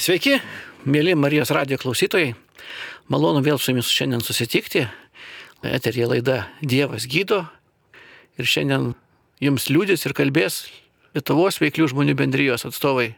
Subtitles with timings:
[0.00, 0.38] Sveiki,
[0.88, 2.30] mėly Marijos radijo klausytojai.
[3.12, 4.86] Malonu vėl su jumis šiandien susitikti.
[5.60, 7.42] Eterija laida Dievas gydo.
[8.40, 8.94] Ir šiandien
[9.44, 10.62] jums liūdės ir kalbės
[11.12, 13.10] Lietuvos veiklių žmonių bendrijos atstovai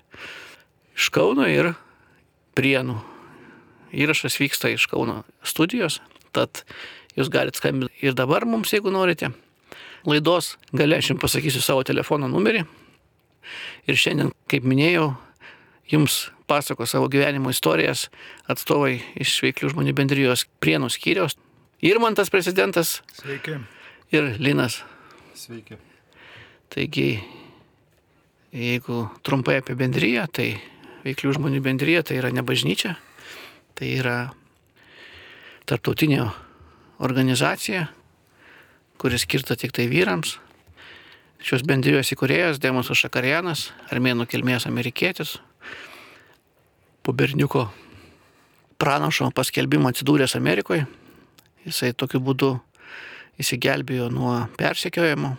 [0.98, 1.70] iš Kauno ir
[2.58, 2.98] Prienų.
[3.94, 6.00] Įrašas vyksta iš Kauno studijos,
[6.34, 6.64] tad
[7.14, 9.30] jūs galite skambinti ir dabar mums, jeigu norite.
[10.02, 12.66] Laidos gale aš jums pasakysiu savo telefono numerį.
[13.86, 15.12] Ir šiandien, kaip minėjau,
[15.86, 18.10] jums pasako savo gyvenimo istorijas
[18.52, 21.38] atstovai iš veiklių žmonių bendrijos Prienų skyriaus.
[21.82, 23.00] Irmantas prezidentas.
[23.16, 23.56] Sveiki.
[24.12, 24.82] Ir Linas.
[25.34, 25.80] Sveiki.
[26.72, 27.08] Taigi,
[28.52, 30.46] jeigu trumpai apie bendryją, tai
[31.06, 32.94] veiklių žmonių bendryja tai yra ne bažnyčia,
[33.78, 34.16] tai yra
[35.68, 36.26] tarptautinė
[37.02, 37.86] organizacija,
[39.00, 40.36] kuris skirta tik tai vyrams.
[41.42, 45.40] Šios bendrijos įkūrėjas Demosas Šakarianas, armėnų kilmės amerikietis,
[47.02, 47.66] po berniuko
[48.78, 50.86] pranašo paskelbimo atsidūręs Amerikoje,
[51.66, 52.52] jisai tokiu būdu
[53.42, 55.32] įsigelbėjo nuo persekiojimo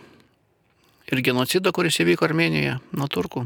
[1.12, 3.44] ir genocido, kuris įvyko Armenijoje nuo turkų.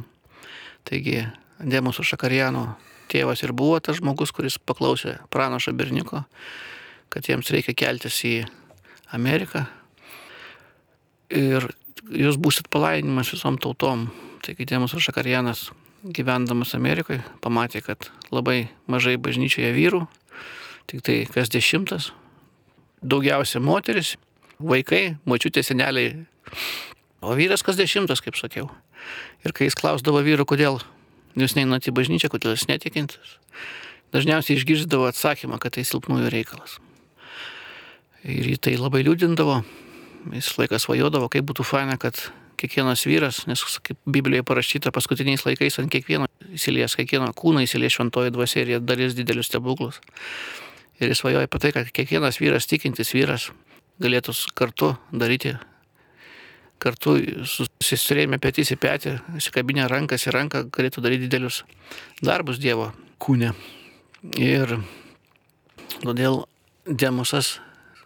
[0.89, 1.25] Taigi
[1.59, 2.77] Demoso Šakariano
[3.11, 6.23] tėvas ir buvo tas žmogus, kuris paklausė pranašo berniuko,
[7.11, 8.37] kad jiems reikia keltis į
[9.17, 9.65] Ameriką
[11.35, 11.67] ir
[12.15, 14.09] jūs būsit palaidinimas visom tautom.
[14.45, 15.69] Taigi Demoso Šakarianas
[16.05, 20.03] gyvendamas Amerikoje pamatė, kad labai mažai bažnyčioje vyrų,
[20.91, 22.13] tik tai kas dešimtas,
[23.03, 24.17] daugiausia moteris,
[24.59, 26.15] vaikai, močiutė, seneliai,
[27.23, 28.71] o vyras kas dešimtas, kaip sakiau.
[29.47, 30.81] Ir kai jis klausdavo vyrų, kodėl
[31.39, 33.39] jūs neinat į bažnyčią, kodėl jūs netikintis,
[34.15, 36.79] dažniausiai išgirdavo atsakymą, kad tai silpnųjų reikalas.
[38.27, 39.63] Ir jį tai labai liūdindavo,
[40.35, 42.19] jis laikas svajodavo, kaip būtų faina, kad
[42.59, 48.35] kiekvienas vyras, nes kaip Biblijoje parašyta, paskutiniais laikais ant kiekvieno įsilies, kiekvieno kūno įsilies šventoji
[48.35, 50.01] dvasia ir jie darys didelius stebuklus.
[50.99, 53.49] Ir jis svajoja apie tai, kad kiekvienas vyras, tikintis vyras,
[54.03, 55.55] galėtų kartu daryti,
[56.83, 57.17] kartu
[57.47, 61.63] susisturėjime petys į petį, įsikabinę rankas į ranką, galėtų daryti didelius
[62.23, 62.91] darbus Dievo
[63.23, 63.53] kūne.
[64.39, 64.79] Ir
[66.03, 66.43] todėl
[66.89, 67.59] Demosas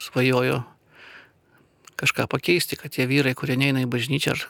[0.02, 0.62] svajojo
[2.02, 4.44] kažką pakeisti, kad tie vyrai, kurie neina į bažnyčią, ar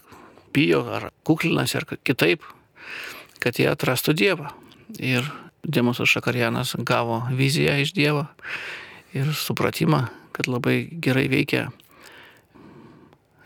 [0.56, 2.44] bijo, ar kuklinasi, ar kitaip,
[3.42, 4.52] kad jie atrastų Dievą.
[5.00, 5.28] Ir
[5.62, 8.26] Demosas Šakarianas gavo viziją iš Dievo
[9.14, 11.68] ir supratimą, kad labai gerai veikia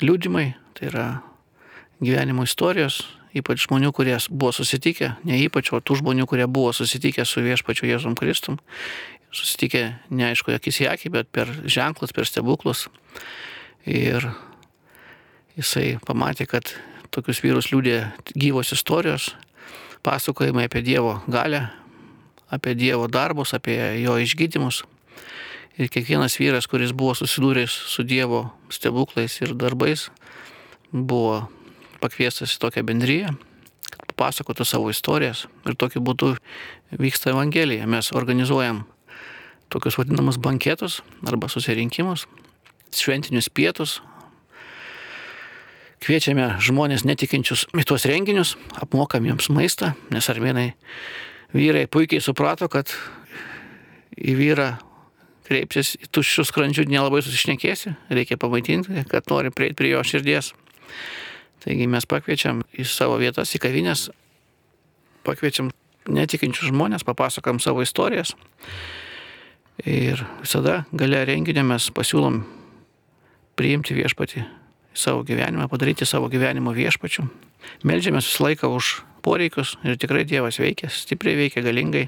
[0.02, 1.06] liūdimai, tai yra
[2.00, 3.02] gyvenimo istorijos,
[3.36, 7.88] ypač žmonių, kurie buvo susitikę, ne ypač, o tų žmonių, kurie buvo susitikę su viešpačiu
[7.88, 8.60] Jėzum Kristum,
[9.34, 12.86] susitikę neaišku, akis į akį, bet per ženklus, per stebuklus.
[13.86, 14.24] Ir
[15.54, 16.72] jisai pamatė, kad
[17.14, 18.00] tokius vyrus liūdė
[18.34, 19.30] gyvos istorijos,
[20.02, 21.69] pasakojimai apie Dievo galę,
[22.50, 24.82] apie Dievo darbus, apie jo išgydymus.
[25.76, 30.08] Ir kiekvienas vyras, kuris buvo susidūręs su Dievo stebuklais ir darbais,
[30.91, 31.44] buvo
[32.00, 33.34] pakviestas į tokią bendryją,
[33.86, 35.44] kad papasakotų savo istorijas.
[35.68, 36.32] Ir tokiu būdu
[36.97, 37.86] vyksta Evangelija.
[37.86, 38.82] Mes organizuojam
[39.70, 42.26] tokius vadinamus banketus arba susirinkimus,
[43.02, 44.00] šventinius pietus.
[46.04, 50.74] Kviečiame žmonės netikinčius į tuos renginius, apmokam jiems maistą, nes armenai
[51.56, 52.92] vyrai puikiai suprato, kad
[54.16, 54.68] į vyrą
[55.46, 60.52] kreipsis į tuščius skrandžių nelabai susišnekėsi, reikia pamaitinti, kad nori prieiti prie jo širdies.
[61.64, 64.08] Taigi mes pakviečiam į savo vietas, į kavinės,
[65.26, 65.72] pakviečiam
[66.06, 68.34] netikinčius žmonės, papasakam savo istorijas.
[69.84, 72.40] Ir visada gale renginio mes pasiūlom
[73.56, 74.46] priimti viešpatį į
[74.96, 77.26] savo gyvenimą, padaryti savo gyvenimo viešpačių.
[77.86, 78.92] Meldžiamės visą laiką už
[79.24, 82.06] poreikius ir tikrai Dievas veikia, stipriai veikia, galingai.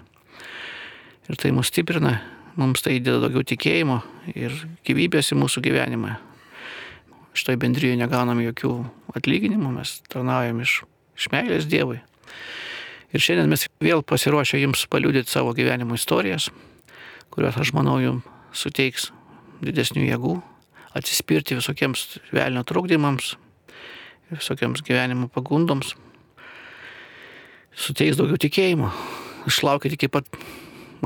[1.29, 2.19] Ir tai mus stiprina,
[2.57, 4.01] mums tai įdeda daugiau tikėjimo
[4.35, 4.55] ir
[4.89, 6.17] gyvybės į mūsų gyvenimą.
[7.37, 8.73] Šitoj bendryje negaunam jokių
[9.19, 10.81] atlyginimų, mes tarnaujam iš,
[11.19, 12.01] iš meilės Dievui.
[13.13, 16.49] Ir šiandien mes vėl pasiruošę jums paliūdyti savo gyvenimo istorijas,
[17.33, 19.11] kurios, aš manau, jums suteiks
[19.65, 20.35] didesnių jėgų,
[20.99, 23.37] atsispirti visokiems velnio trukdymams,
[24.33, 25.95] visokiems gyvenimo pagundoms,
[27.79, 28.91] suteiks daugiau tikėjimo,
[29.49, 30.29] išlaukit iki pat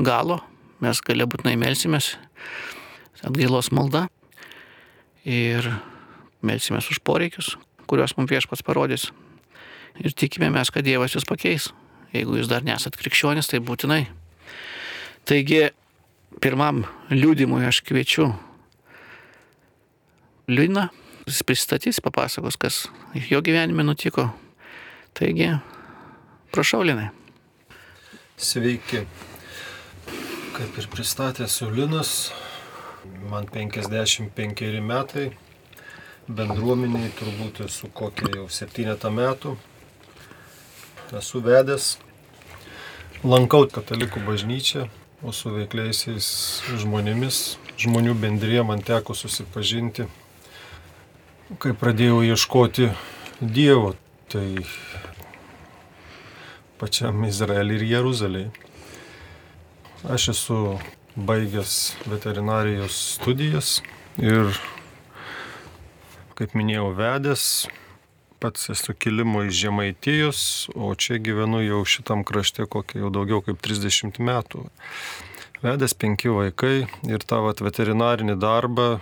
[0.01, 0.41] galo,
[0.83, 2.15] mes galia būtinai melsimės,
[3.23, 4.07] atgailos malda
[5.23, 5.69] ir
[6.43, 7.53] melsimės už poreikius,
[7.87, 9.11] kuriuos mums viešpats parodys.
[10.01, 11.69] Ir tikime mes, kad Dievas jūs pakeis.
[12.13, 14.03] Jeigu jūs dar nesat krikščionis, tai būtinai.
[15.29, 15.69] Taigi,
[16.41, 18.31] pirmam liūdimui aš kviečiu
[20.43, 20.89] Liūdna,
[21.23, 22.77] jis pristatys, papasakos, kas
[23.15, 24.25] jo gyvenime nutiko.
[25.15, 25.53] Taigi,
[26.51, 27.05] prašau, Linai.
[28.35, 29.05] Sveiki.
[30.53, 32.33] Kaip ir pristatė Sulinas,
[33.31, 35.29] man 55 metai,
[36.27, 39.53] bendruomeniai turbūt esu kokie jau 7 metų.
[41.15, 41.87] Esu vedęs,
[43.23, 44.89] lankau katalikų bažnyčią,
[45.23, 46.27] o su veikliaisiais
[46.83, 47.39] žmonėmis,
[47.79, 50.09] žmonių bendrėje man teko susipažinti,
[51.59, 52.89] kai pradėjau ieškoti
[53.41, 53.93] Dievo,
[54.31, 54.63] tai
[56.81, 58.51] pačiam Izraeliui ir Jeruzalėje.
[60.03, 60.57] Aš esu
[61.15, 63.77] baigęs veterinarijos studijas
[64.19, 64.51] ir,
[66.39, 67.47] kaip minėjau, vedęs.
[68.43, 70.39] Pats esu kilimo iš Žemaitijos,
[70.75, 74.65] o čia gyvenu jau šitam krašte kokie jau daugiau kaip 30 metų.
[75.63, 78.97] Vedęs penki vaikai ir tą vat, veterinarinį darbą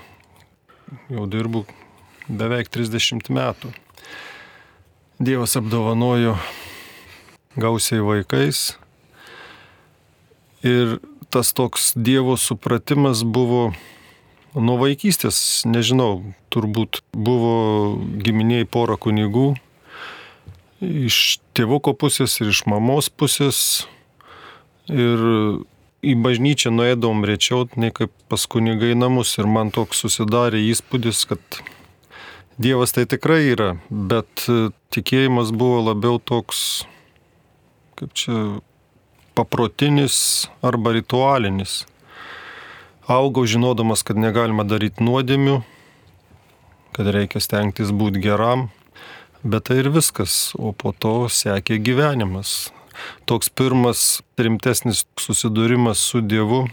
[1.09, 1.65] jau dirbu
[2.27, 3.71] beveik 30 metų.
[5.21, 6.35] Dievas apdovanojo
[7.56, 8.75] gausiai vaikais.
[10.65, 13.71] Ir tas toks Dievo supratimas buvo
[14.56, 19.53] nuo vaikystės, nežinau, turbūt buvo giminiai pora kunigų,
[20.81, 23.88] iš tėvuko pusės ir iš mamos pusės.
[24.91, 25.21] Ir
[26.01, 29.38] į bažnyčią nuėdavom rečiau, nei kaip pas kunigai namus.
[29.38, 31.62] Ir man toks susidarė įspūdis, kad
[32.61, 34.45] Dievas tai tikrai yra, bet
[34.93, 36.83] tikėjimas buvo labiau toks
[38.01, 38.61] kaip čia,
[39.37, 41.85] paprotinis arba ritualinis.
[43.05, 45.59] Augau žinodamas, kad negalima daryti nuodėmių,
[46.97, 48.69] kad reikia stengtis būti geram,
[49.45, 52.71] bet tai ir viskas, o po to sekė gyvenimas.
[53.29, 56.65] Toks pirmas rimtesnis susidūrimas su Dievu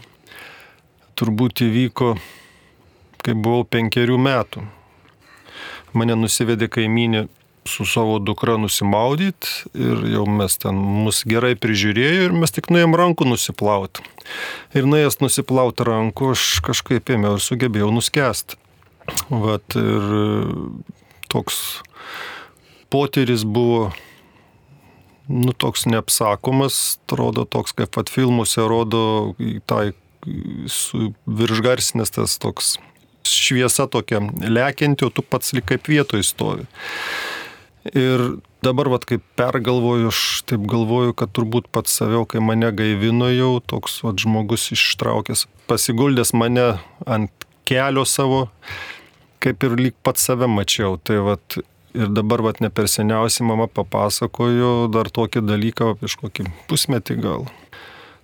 [1.19, 2.15] turbūt įvyko,
[3.21, 4.65] kai buvau penkerių metų.
[5.97, 7.27] Mane nusivedė kaiminė
[7.69, 12.95] su savo dukra nusimaudyti ir jau mes ten mus gerai prižiūrėjo ir mes tik nuėjom
[12.97, 14.05] rankų nusiplauti.
[14.77, 18.57] Ir nuėjęs nusiplauti rankų aš kažkaip ėmiau ir sugebėjau nuskesti.
[19.29, 20.09] Vat ir
[21.33, 21.81] toks
[22.93, 23.89] potyris buvo,
[25.29, 29.33] nu toks neapsakomas, atrodo toks kaip pat filmuose rodo,
[29.69, 29.91] tai
[31.39, 32.77] viršgarsinės tas toks
[33.31, 36.67] šviesa tokia lekianti, o tu pats lik kaip vietoje stovi.
[37.95, 38.21] Ir
[38.65, 43.53] dabar, vat, kaip pergalvoju, aš taip galvoju, kad turbūt pats saviau, kai mane gaivino jau,
[43.63, 46.67] toks vat, žmogus ištraukęs, pasiguldęs mane
[47.07, 48.47] ant kelio savo,
[49.39, 50.97] kaip ir lyg pats save mačiau.
[51.01, 51.59] Tai vat,
[51.95, 57.47] ir dabar vat, ne per seniausiai mama papasakojo dar tokį dalyką, prieš kokį pusmetį gal.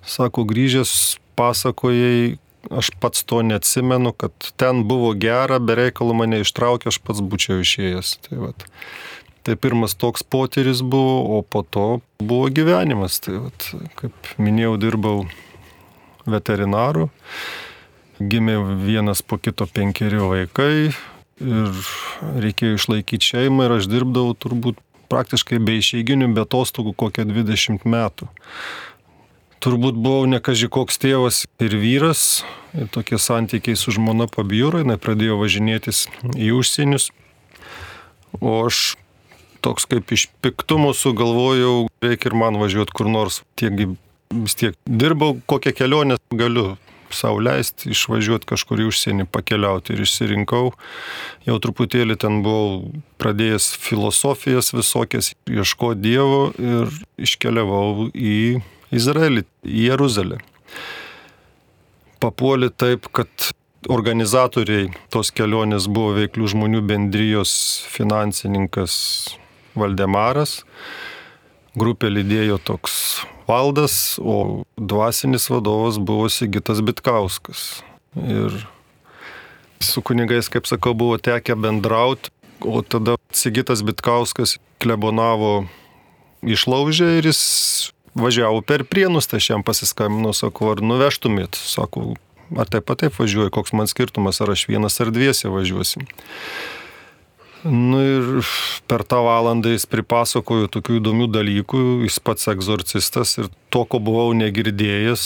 [0.06, 2.36] Sako, grįžęs pasakojai,
[2.72, 8.16] aš pats to neatsimenu, kad ten buvo gera, bereikalų mane ištraukė, aš pats būčiau išėjęs.
[8.28, 8.68] Tai vat.
[9.46, 13.20] Tai pirmas toks potyris buvo, o po to buvo gyvenimas.
[13.22, 13.68] Tai vat,
[14.00, 15.18] kaip minėjau, dirbau
[16.26, 17.10] veterinaru,
[18.20, 20.74] gimė vienas po kito penkeri vaikai
[21.44, 21.86] ir
[22.40, 24.80] reikėjo išlaikyti šeimą ir aš dirbdavau turbūt
[25.12, 28.30] praktiškai be išeiginių, be atostogų kokią 20 metų.
[29.66, 32.44] Turbūt buvau nekaži koks tėvas ir vyras,
[32.78, 36.04] ir tokie santykiai su žmona pabjūro, jinai pradėjo važinėtis
[36.38, 37.08] į užsienius,
[38.38, 38.94] o aš
[39.66, 43.42] toks kaip iš piktumo sugalvojau, reikia ir man važiuoti kur nors.
[43.58, 43.74] Tiek
[44.30, 46.76] vis tiek dirbau, kokią kelionę galiu
[47.10, 50.76] savo leisti, išvažiuoti kažkur į užsienį, pakeliauti ir išsirinkau.
[51.50, 58.62] Jau truputėlį ten buvau pradėjęs filosofijas visokias, ieško Dievo ir iškeliavau į
[58.96, 60.40] Izraelį, į Jeruzalę.
[62.24, 63.52] Papuolė taip, kad
[63.92, 67.52] organizatoriai tos kelionės buvo veiklių žmonių bendrijos
[67.92, 68.96] finansininkas
[69.76, 70.64] Valdemaras,
[71.76, 72.96] grupė lydėjo toks
[73.46, 77.84] valdas, o dvasinis vadovas buvo Sigitas Bitkauskas.
[78.16, 78.56] Ir
[79.84, 82.32] su kunigais, kaip sakau, buvo tekę bendrauti,
[82.64, 85.66] o tada Sigitas Bitkauskas klebonavo
[86.46, 87.42] išlaužę ir jis
[88.16, 92.16] važiavo per prienus, tai aš jam pasiskambinau, sakau, ar nuvežtumėt, sakau,
[92.56, 96.08] ar taip pat taip važiuoju, koks man skirtumas, ar aš vienas ar dviese važiuosim.
[97.66, 98.46] Nu ir
[98.86, 104.36] per tą valandą jis pripasakojo tokių įdomių dalykų, jis pats egzorcistas ir to, ko buvau
[104.38, 105.24] negirdėjęs,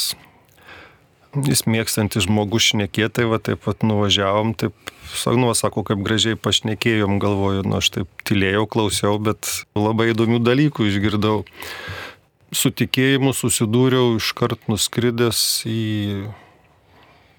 [1.49, 4.93] jis mėgstantis žmogus šnekėtai, va taip pat nuvažiavom, taip,
[5.35, 10.87] nu, sako, kaip gražiai pašnekėjom, galvoju, nu aš taip tylėjau, klausiau, bet labai įdomių dalykų
[10.89, 11.43] išgirdau.
[12.49, 15.81] Su tikėjimu susidūriau iškart nuskridęs į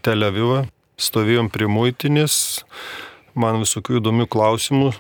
[0.07, 0.65] Tel Avivą,
[1.01, 2.63] stovėjom prie muitinės,
[3.35, 4.93] man visokių įdomių klausimų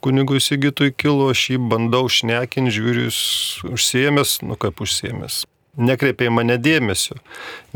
[0.00, 3.20] kunigui Sigitui kilo, aš jį bandau šnekinti, žiūriu, jis
[3.68, 5.44] užsiemęs, nu kaip užsiemęs.
[5.78, 7.20] nekreipia į mane dėmesio,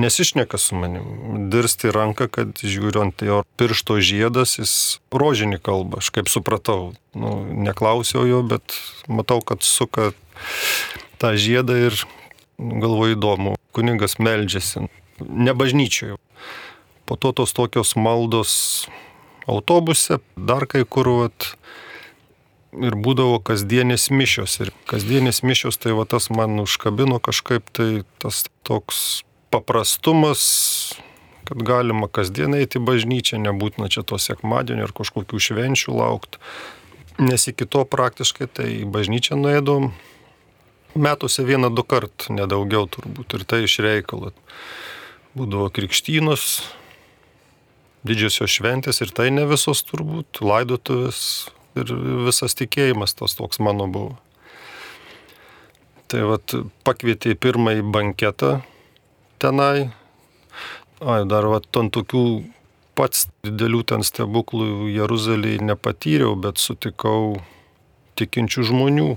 [0.00, 1.04] nesišneka su manim.
[1.52, 4.72] Dirsti ranką, kad žiūriu ant jo piršto žiedas, jis
[5.14, 6.94] rožinį kalbą, aš kaip supratau.
[7.14, 8.74] Nu, neklausiau jo, bet
[9.06, 10.10] matau, kad suka
[11.22, 11.96] tą žiedą ir
[12.58, 14.88] galvoju įdomu, kuningas meldžiasi,
[15.22, 16.18] ne bažnyčioje.
[17.06, 18.86] Po to tos tokios maldos
[19.46, 21.54] autobuse, dar kai kur, vat,
[22.72, 24.58] ir būdavo kasdienės mišios.
[24.64, 30.42] Ir kasdienės mišios, tai va tas man užkabino kažkaip, tai tas toks paprastumas,
[31.48, 36.40] kad galima kasdien eiti bažnyčią, nebūtina čia to sekmadienio ar kažkokių švenčių laukti.
[37.20, 39.90] Nes iki to praktiškai tai bažnyčią nuėdom
[40.94, 44.32] metuose vieną du kart, nedaugiau turbūt, ir tai iš reikalo.
[45.38, 46.62] Būdavo krikštynos,
[48.04, 51.22] didžiosios šventės ir tai ne visos turbūt, laidotuvės,
[51.78, 51.94] ir
[52.26, 54.16] visas tikėjimas tas toks mano buvo.
[56.12, 56.52] Tai vad
[56.84, 58.58] pakvietė į pirmąjį banketą
[59.40, 59.88] tenai.
[61.00, 62.24] Ai, dar vad ant tokių
[62.98, 67.40] pats didelių ten stebuklų Jeruzalėje nepatyriau, bet sutikau
[68.20, 69.08] tikinčių žmonių.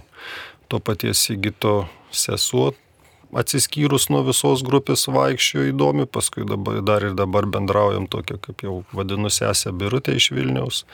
[0.69, 2.73] To paties įgyto sesuo
[3.35, 8.77] atsiskyrus nuo visos grupės vaikščiojo įdomi, paskui dabar, dar ir dabar bendraujam tokia, kaip jau
[8.95, 10.85] vadinu, sesė Birutė iš Vilniaus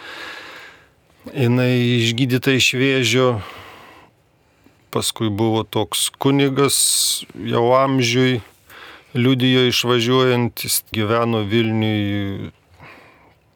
[1.30, 3.28] jinai išgydyta iš vėžio,
[4.92, 6.78] paskui buvo toks kunigas
[7.36, 8.42] jau amžiui,
[9.14, 12.52] liudijo išvažiuojantis, gyveno Vilniui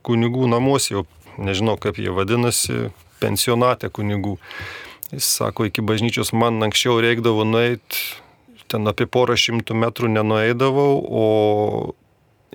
[0.05, 1.05] kunigų namuose, jau
[1.41, 2.89] nežinau kaip jie vadinasi,
[3.24, 4.38] pensionate kunigų.
[5.13, 8.01] Jis sako, iki bažnyčios man anksčiau reikdavo nueiti,
[8.71, 11.25] ten apie porą šimtų metrų nenueidavau, o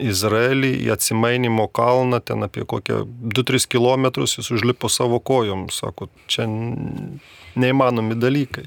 [0.00, 3.04] Izraelį į atsimainimo kalną, ten apie kokią
[3.36, 8.66] 2-3 km jis užlipo savo kojom, sako, čia neįmanomi dalykai.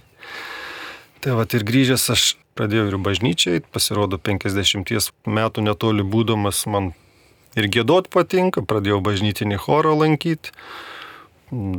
[1.23, 2.25] Tai va ir grįžęs aš
[2.57, 6.91] pradėjau ir bažnyčiai, pasirodo 50 metų netoli būdamas man
[7.57, 10.53] ir gėdot patinka, pradėjau bažnytinį chorą lankyti,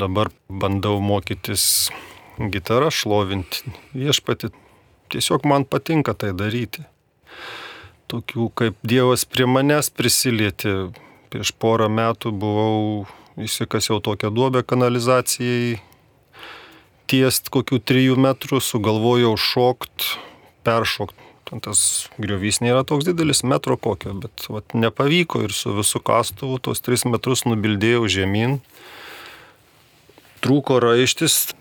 [0.00, 1.90] dabar bandau mokytis
[2.38, 4.50] gitarą, šlovinti viešpati,
[5.14, 6.86] tiesiog man patinka tai daryti
[8.14, 10.92] tokių kaip Dievas prie manęs prisilietė.
[11.32, 13.06] Prieš porą metų buvau
[13.42, 15.80] įsikasiau tokią duobę kanalizacijai,
[17.10, 20.14] tiest kokių trijų metrų, sugalvojau šokt,
[20.66, 21.18] peršokt.
[21.44, 26.60] Ten tas griovys nėra toks didelis, metro kokio, bet vat, nepavyko ir su visu kastuvu
[26.62, 28.60] tos tris metrus nubildėjau žemyn.
[30.44, 31.54] Trūko raištis,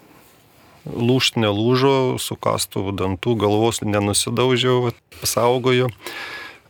[0.84, 5.88] lūšt nelūžo, su kastuvu dantų galvos nenusidaužiau, pasaugojo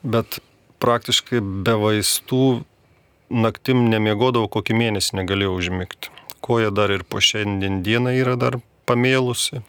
[0.03, 0.39] bet
[0.84, 2.63] praktiškai be vaistų
[3.34, 6.12] naktim nemiegodavau, kokį mėnesį negalėjau užmigti.
[6.43, 9.63] Koja dar ir po šiandien dieną yra dar pamėlusi.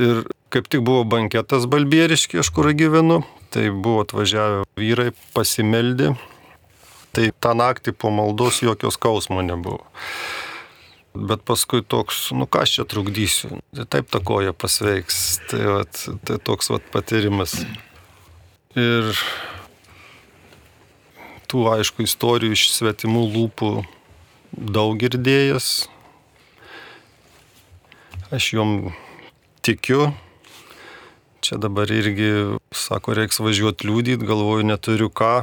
[0.00, 3.20] Ir kaip tik buvo banketas Balbieriški, aš kur gyvenu,
[3.52, 6.14] tai buvo atvažiavę vyrai, pasimeldė.
[7.10, 9.82] Tai tą naktį po maldos jokios skausmo nebuvo.
[11.14, 15.40] Bet paskui toks, nu ką aš čia trukdysiu, tai taip ta koja pasveiks.
[15.50, 17.56] Tai, vat, tai toks vat patyrimas.
[18.78, 19.10] Ir
[21.50, 23.70] tų, aišku, istorijų iš svetimų lūpų
[24.54, 25.70] daug girdėjęs.
[28.30, 28.74] Aš jom
[29.66, 30.12] tikiu.
[31.42, 32.30] Čia dabar irgi,
[32.70, 35.40] sako, reiks važiuoti liūdyti, galvoju, neturiu ką.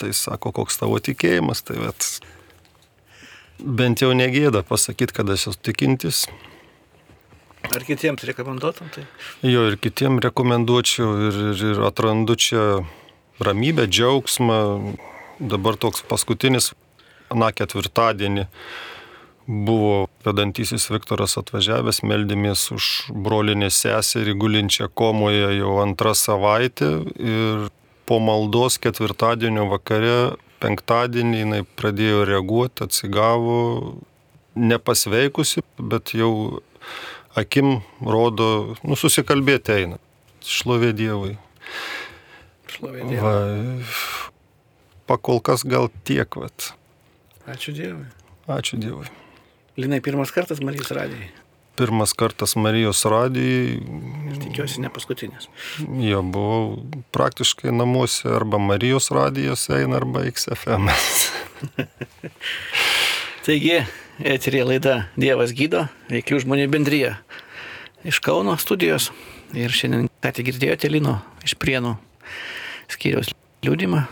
[0.00, 2.10] Tai sako, koks tavo tikėjimas, tai bet
[3.64, 6.24] bent jau negėda pasakyti, kad aš esu tikintis.
[7.70, 9.04] Ar kitiems rekomenduotum tai?
[9.46, 12.62] Jo, ir kitiems rekomenduočiau ir, ir, ir atrandu čia
[13.40, 14.60] ramybę, džiaugsmą.
[15.40, 16.72] Dabar toks paskutinis,
[17.32, 18.48] na, ketvirtadienį
[19.50, 27.70] buvo vedantysis Viktoras atvažiavęs, meldėmės už brolinę seserį gulinčią komoje jau antrą savaitę ir
[28.06, 33.60] po maldos ketvirtadienio vakare, penktadienį jinai pradėjo reaguoti, atsigavo,
[34.58, 36.60] nepasveikusi, bet jau
[37.38, 40.00] akim rodo, nu, susikalbėti eina.
[40.44, 41.34] Šlovė Dievui.
[42.70, 43.24] Šlovė Dievui.
[43.24, 43.90] Va,
[45.10, 46.72] pakol kas gal tiek, vat.
[47.50, 48.08] Ačiū Dievui.
[48.50, 49.08] Ačiū Dievui.
[49.80, 51.30] Linai, pirmas kartas Marijos radijai.
[51.80, 53.78] Pirmas kartas Marijos radijai.
[54.28, 55.46] Ir tikiuosi ne paskutinis.
[56.04, 56.74] Jo, buvau
[57.16, 60.90] praktiškai namuose arba Marijos radijas eina, arba XFM.
[63.46, 63.78] Taigi,
[64.20, 67.14] eterė laida Dievas gydo, veiklių žmonių bendryje
[68.04, 69.08] iš Kauno studijos.
[69.56, 71.16] Ir šiandien ką tik girdėjote Lino
[71.48, 71.94] iš Prienų
[72.92, 73.32] skyriaus
[73.64, 74.02] liūdimą,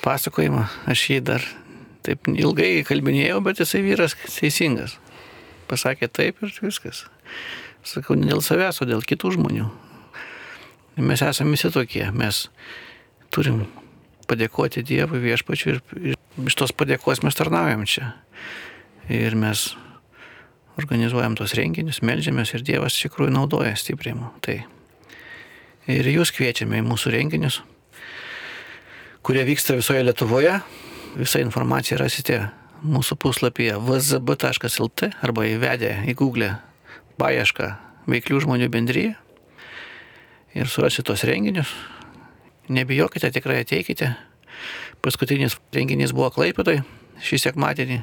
[0.00, 0.64] pasakojimą.
[0.88, 1.44] Aš jį dar
[2.08, 4.96] taip ilgai kalbinėjau, bet jisai vyras teisingas.
[5.68, 7.04] Pasakė taip ir viskas.
[7.86, 9.68] Sakau, ne dėl savęs, o dėl kitų žmonių.
[10.98, 12.48] Mes esame visi tokie, mes
[13.30, 13.66] turim
[14.28, 15.82] padėkoti Dievui viešpačiui ir,
[16.12, 18.12] ir iš tos padėkos mes tarnaujam čia.
[19.08, 19.70] Ir mes
[20.78, 24.18] organizuojam tos renginius, melžiamės ir Dievas iš tikrųjų naudoja stipriai.
[24.44, 24.58] Tai.
[25.88, 27.62] Ir jūs kviečiame į mūsų renginius,
[29.24, 30.58] kurie vyksta visoje Lietuvoje.
[31.18, 32.42] Visą informaciją rasite
[32.84, 36.52] mūsų puslapyje vzb.lt arba įvedę į Google
[37.18, 37.72] paiešką
[38.08, 39.16] veiklių žmonių bendryje
[40.54, 41.72] ir surasite tos renginius.
[42.68, 44.12] Nebijokite, tikrai ateikite.
[45.02, 46.80] Paskutinis renginys buvo Klaipėdai
[47.24, 48.00] šį sekmadienį.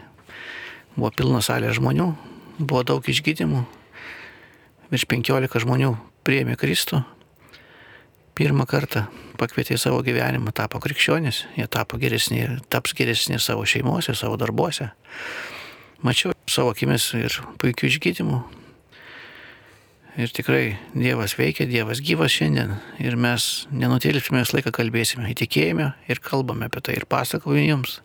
[0.96, 2.12] Buvo pilna salė žmonių,
[2.60, 3.66] buvo daug išgydymų.
[4.92, 5.96] Virš 15 žmonių
[6.28, 7.04] priėmė Kristų.
[8.36, 9.06] Pirmą kartą
[9.40, 14.90] pakvietė į savo gyvenimą, tapo krikščionis, jie tapo geresni taps geresni savo šeimose, savo darbuose.
[16.04, 18.42] Mačiau savo akimis ir puikių išgydymų,
[20.16, 22.78] Ir tikrai Dievas veikia, Dievas gyvas šiandien.
[23.04, 26.96] Ir mes nenutilpsime, visą laiką kalbėsime, įtikėjime ir kalbame apie tai.
[26.96, 27.98] Ir pasakojame jums,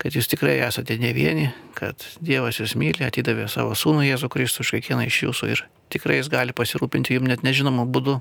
[0.00, 4.64] kad jūs tikrai esate ne vieni, kad Dievas jūs myli, atidavė savo sūnų Jėzų Kristų
[4.64, 8.16] už kiekvieną iš jūsų ir tikrai jis gali pasirūpinti jums net nežinomų būdų.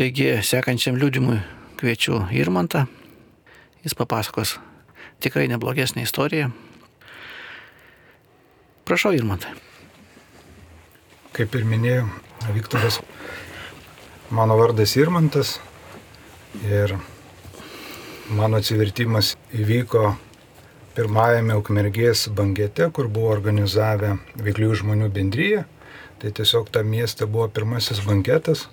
[0.00, 1.36] Taigi, sekančiam liūdimui
[1.80, 2.86] kviečiu Irmantą.
[3.84, 4.56] Jis papasakos
[5.20, 6.48] tikrai neblogesnę istoriją.
[8.88, 9.52] Prašau, Irmantai
[11.40, 12.06] kaip ir minėjo
[12.52, 12.98] Viktoras,
[14.34, 15.54] mano vardas Irmantas
[16.66, 16.96] ir
[18.34, 20.10] mano atsivertimas įvyko
[20.96, 25.64] pirmajame Ukmergės bangete, kur buvo organizavę veiklių žmonių bendryje.
[26.20, 28.66] Tai tiesiog tą miestą buvo pirmasis banketas,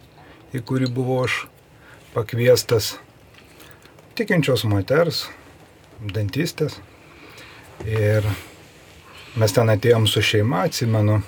[0.56, 1.46] į kurį buvau aš
[2.14, 2.96] pakviestas
[4.18, 5.26] tikinčios moters,
[6.02, 6.80] dantistės.
[7.86, 8.26] Ir
[9.38, 11.20] mes ten atėjom su šeima, atsimenu,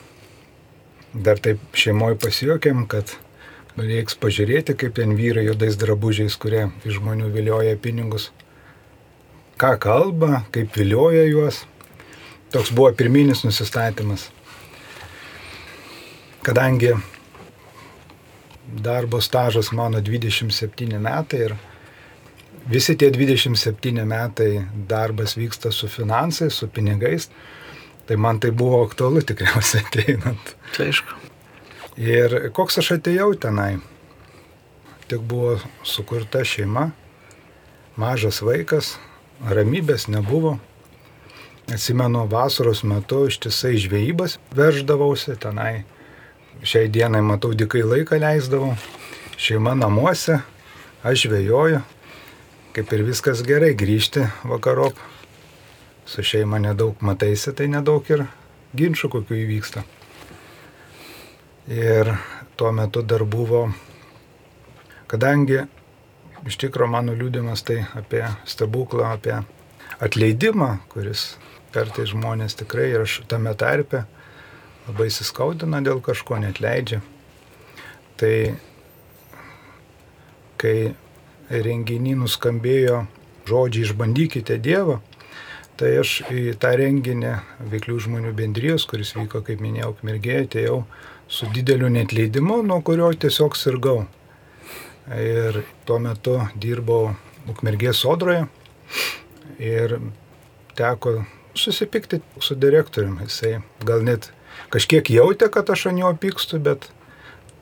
[1.14, 3.14] dar taip šeimoje pasijokėm, kad
[3.78, 8.32] reiks pažiūrėti, kaip ten vyrai juodais drabužiais, kurie iš žmonių vilioja pinigus,
[9.62, 11.64] ką kalba, kaip vilioja juos.
[12.50, 14.32] Toks buvo pirminis nusistatymas.
[16.42, 16.96] Kadangi
[18.74, 21.56] darbo stažas mano 27 metai ir
[22.70, 27.30] visi tie 27 metai darbas vyksta su finansais, su pinigais,
[28.10, 30.56] Tai man tai buvo aktualu tikriausiai ateinant.
[30.74, 31.18] Tai aišku.
[32.02, 33.76] Ir koks aš atėjau tenai.
[35.06, 35.52] Tik buvo
[35.86, 36.88] sukurta šeima,
[38.02, 38.96] mažas vaikas,
[39.46, 40.56] ramybės nebuvo.
[41.70, 45.84] Atsimenu, vasaros metu ištisai žvejybas veždavausi tenai.
[46.60, 48.74] Šiai dienai, matau, dikai laiką leisdavau.
[49.40, 50.42] Šeima namuose,
[51.08, 51.80] aš žvejoju.
[52.76, 55.00] Kaip ir viskas gerai, grįžti vakarop
[56.04, 58.26] su šeima nedaug mataisi, tai nedaug ir
[58.76, 59.86] ginčių kokių įvyksta.
[61.72, 62.12] Ir
[62.60, 63.70] tuo metu dar buvo,
[65.08, 65.64] kadangi
[66.44, 69.38] iš tikrųjų mano liūdimas tai apie stebuklą, apie
[70.04, 71.38] atleidimą, kuris
[71.72, 74.10] kartais žmonės tikrai ir aš tame tarpe
[74.90, 77.00] labai įsiskaudina dėl kažko, net leidžia.
[78.20, 78.34] Tai
[80.60, 80.92] kai
[81.50, 83.06] renginį nuskambėjo
[83.50, 85.00] žodžiai išbandykite Dievą,
[85.80, 87.38] Tai aš į tą renginį
[87.72, 90.80] veiklių žmonių bendrijos, kuris vyko, kaip minėjau, Mirgėje, atėjau
[91.32, 94.02] su dideliu netleidimu, nuo kurio tiesiog sirgau.
[95.16, 97.14] Ir tuo metu dirbau
[97.48, 98.44] Ukmergės sodroje
[99.64, 99.96] ir
[100.76, 101.22] teko
[101.56, 103.30] susipykti su direktoriumi.
[103.30, 103.56] Jisai
[103.88, 104.34] gal net
[104.74, 106.90] kažkiek jautė, kad aš ant jo pykstu, bet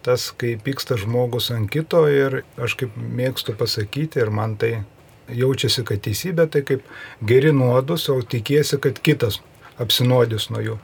[0.06, 4.84] tas, kai pyksta žmogus ant kito ir aš kaip mėgstu pasakyti ir man tai
[5.28, 6.86] jaučiasi, kad teisybė tai kaip
[7.28, 9.42] geri nuodus, o tikiesi, kad kitas
[9.82, 10.78] apsinodys nuo jų.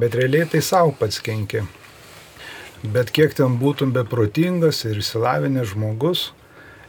[0.00, 1.66] Bet realiai tai savo pats kenkia.
[2.80, 6.30] Bet kiek ten būtum beprotingas ir išsilavinęs žmogus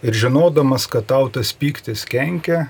[0.06, 2.70] ir žinodamas, kad tau tas pyktis kenkia,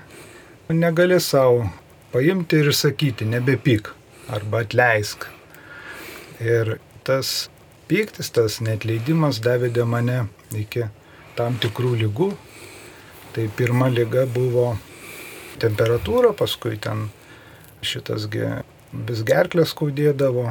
[0.72, 1.68] negali savo
[2.12, 3.92] paimti ir sakyti, nebepyk
[4.32, 5.28] arba atleisk.
[6.42, 6.76] Ir
[7.06, 7.50] tas
[7.90, 10.24] pyktis, tas netleidimas davė mane
[10.58, 10.88] iki
[11.36, 12.32] tam tikrų lygų,
[13.32, 14.74] Tai pirma lyga buvo
[15.62, 17.06] temperatūra, paskui ten
[17.80, 18.44] šitasgi
[19.08, 20.50] vis gerklės skaudėdavo,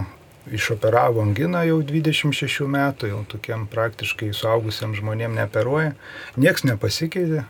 [0.49, 5.93] išoperavo anginą jau 26 metų, jau tokiem praktiškai suaugusiam žmonėm neoperuoja,
[6.41, 7.43] nieks nepasikeitė.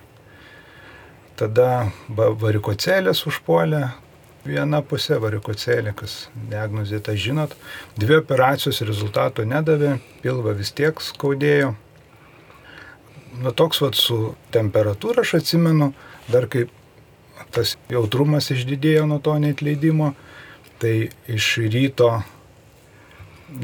[1.39, 1.69] Tada
[2.11, 3.85] varikocelės užpuolė,
[4.47, 7.53] viena pusė varikocelė, kas diagnozė tą žinot,
[7.99, 11.75] dvi operacijos rezultato nedavė, pilva vis tiek skaudėjo
[13.39, 15.91] nu, toks vat su temperatūra, aš atsimenu,
[16.31, 16.71] dar kaip
[17.51, 20.13] tas jautrumas išdidėjo nuo to netleidimo,
[20.81, 22.11] tai iš ryto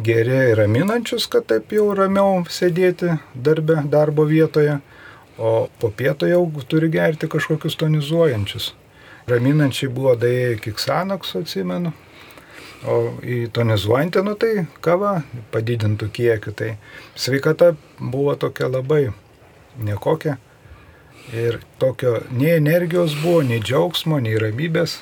[0.04, 4.80] geri raminančius, kad taip jau ramiau sėdėti darbę, darbo vietoje,
[5.38, 8.74] o po pieto jau turi gerti kažkokius tonizuojančius.
[9.28, 11.90] Raminančiai buvo daėjai Kiksanaks, atsimenu,
[12.88, 14.52] o į tonizuojantį, nu tai
[14.86, 15.18] kava
[15.52, 16.70] padidintų kiekiu, tai
[17.20, 19.10] sveikata buvo tokia labai
[19.84, 20.38] nekokia.
[21.36, 25.02] Ir tokio nei energijos buvo, nei džiaugsmo, nei ramybės.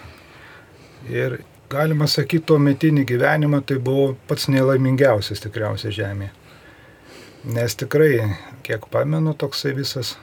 [1.06, 6.34] Ir galima sakyti, tuo metinį gyvenimą tai buvo pats nelaimingiausias tikriausiai žemėje.
[7.54, 8.16] Nes tikrai,
[8.66, 10.16] kiek pamenu, toksai visas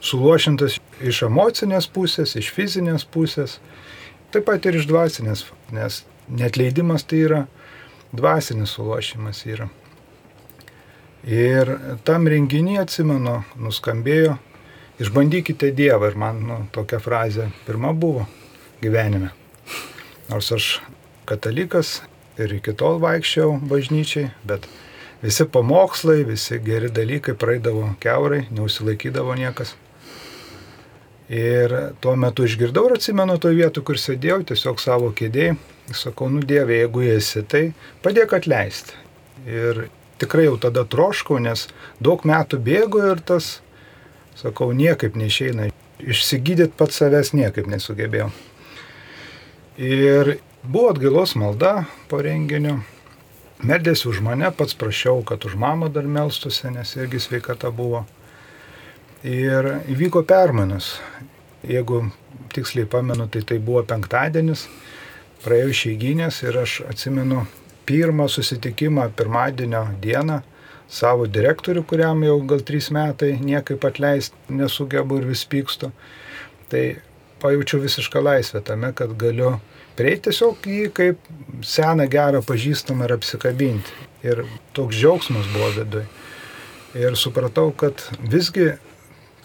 [0.00, 3.58] suluošintas iš emocinės pusės, iš fizinės pusės,
[4.32, 7.44] taip pat ir iš dvasinės, nes netleidimas tai yra
[8.12, 9.68] dvasinis suluošimas yra.
[11.28, 11.74] Ir
[12.06, 14.38] tam renginį atsimenu, nuskambėjo
[14.98, 18.24] Išbandykite Dievą ir man nu, tokia frazė pirma buvo
[18.82, 19.28] gyvenime.
[20.26, 20.70] Nors aš
[21.28, 22.00] katalikas
[22.34, 24.66] ir iki tol vaikščiau bažnyčiai, bet
[25.22, 29.76] visi pamokslai, visi geri dalykai praeidavo keurai, neusilaikydavo niekas.
[31.28, 35.58] Ir tuo metu išgirdau ir atsimenu to vietų, kur sėdėjau, tiesiog savo kėdėjai.
[35.96, 37.62] Sakau, nu Dieve, jeigu esi, tai
[38.04, 38.96] padėk atleisti.
[39.48, 39.86] Ir
[40.20, 41.66] tikrai jau tada troškau, nes
[42.00, 43.58] daug metų bėgo ir tas
[44.38, 45.72] Sakau, niekaip neišeina.
[45.98, 48.28] Išsigydyti pats savęs niekaip nesugebėjau.
[49.82, 52.76] Ir buvo atgailos malda po renginio.
[53.66, 58.04] Meldėsi už mane, pats prašiau, kad už mamą dar melstusi, nes irgi sveikata buvo.
[59.26, 61.00] Ir įvyko permainos.
[61.66, 62.04] Jeigu
[62.54, 64.68] tiksliai pamenu, tai tai buvo penktadienis,
[65.42, 67.42] praėjo išeiginės ir aš atsimenu
[67.88, 70.38] pirmą susitikimą pirmadienio dieną
[70.88, 75.90] savo direktorių, kuriam jau gal trys metai niekaip atleisti nesugebu ir vis pykstu.
[76.70, 76.84] Tai
[77.42, 79.56] pajaučiau visišką laisvę tame, kad galiu
[79.98, 81.30] prieiti tiesiog jį kaip
[81.66, 83.98] seną gerą pažįstamą ir apsikabinti.
[84.22, 84.46] Ir
[84.78, 86.06] toks džiaugsmas buvo viduje.
[86.98, 88.72] Ir supratau, kad visgi,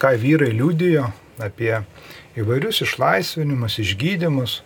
[0.01, 1.10] ką vyrai liūdėjo
[1.43, 1.73] apie
[2.39, 4.62] įvairius išlaisvinimus, išgydymus,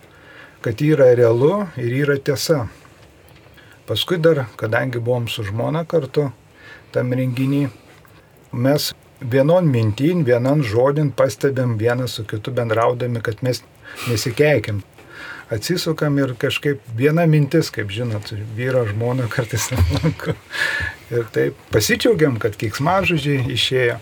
[0.64, 2.66] kad yra realu ir yra tiesa.
[3.88, 6.28] Paskui dar, kadangi buvom su žmona kartu,
[6.92, 7.68] tam renginį.
[8.52, 13.62] Mes vienon mintin, vienon žodin pastebėm vienas su kitu bendraudami, kad mes
[14.08, 14.82] nesikeikim.
[15.52, 20.34] Atsisukam ir kažkaip viena mintis, kaip žinot, vyro žmona kartais aplanko.
[21.08, 23.96] Ir taip pasidžiaugiam, kad kiksmažodžiai išėjo.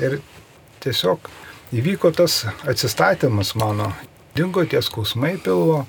[0.00, 0.18] Ir
[0.86, 1.28] tiesiog
[1.76, 3.90] įvyko tas atsistatymas mano.
[4.36, 5.82] Dingo tie skausmai pilvo,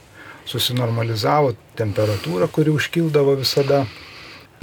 [0.48, 3.84] susinormalizavo temperatūra, kuri užkildavo visada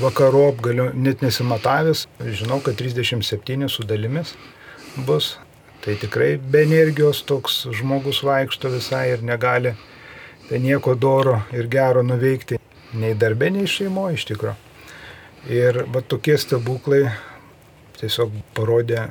[0.01, 4.35] vakarop galiu net nesimatavęs, žinau, kad 37 su dalimis
[5.07, 5.37] bus.
[5.85, 9.75] Tai tikrai be energijos toks žmogus vaikšto visai ir negali
[10.49, 12.57] tai nieko doro ir gero nuveikti
[12.97, 14.57] nei darbė, nei šeimoje iš tikrųjų.
[15.53, 17.03] Ir va tokie stebuklai
[17.99, 19.03] tiesiog parodė,